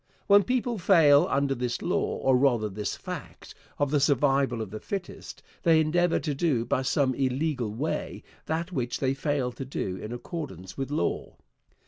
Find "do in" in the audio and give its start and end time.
9.65-10.11